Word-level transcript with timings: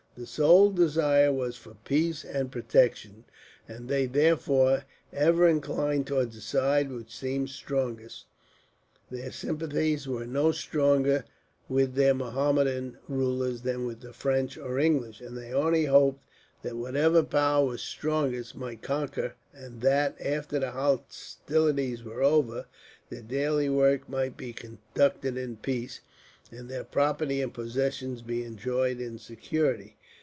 The 0.17 0.27
sole 0.27 0.71
desire 0.71 1.31
was 1.31 1.55
for 1.55 1.73
peace 1.85 2.25
and 2.25 2.51
protection; 2.51 3.23
and 3.65 3.87
they, 3.87 4.07
therefore, 4.07 4.83
ever 5.13 5.47
inclined 5.47 6.05
towards 6.05 6.35
the 6.35 6.41
side 6.41 6.91
which 6.91 7.15
seemed 7.15 7.49
strongest. 7.49 8.25
Their 9.09 9.31
sympathies 9.31 10.09
were 10.09 10.27
no 10.27 10.51
stronger 10.51 11.23
with 11.69 11.95
their 11.95 12.13
Mohammedan 12.13 12.97
rulers 13.07 13.61
than 13.61 13.87
with 13.87 14.01
the 14.01 14.11
French 14.11 14.57
or 14.57 14.77
English, 14.77 15.21
and 15.21 15.37
they 15.37 15.53
only 15.53 15.85
hoped 15.85 16.21
that 16.61 16.75
whatever 16.75 17.23
power 17.23 17.65
was 17.65 17.81
strongest 17.81 18.53
might 18.53 18.81
conquer; 18.81 19.35
and 19.53 19.79
that, 19.79 20.19
after 20.19 20.59
the 20.59 20.71
hostilities 20.71 22.03
were 22.03 22.21
over, 22.21 22.65
their 23.09 23.21
daily 23.21 23.69
work 23.69 24.09
might 24.09 24.35
be 24.35 24.51
conducted 24.51 25.37
in 25.37 25.55
peace, 25.55 26.01
and 26.51 26.67
their 26.69 26.83
property 26.83 27.41
and 27.41 27.53
possessions 27.53 28.21
be 28.21 28.43
enjoyed 28.43 28.99
in 28.99 29.17
security. 29.17 29.95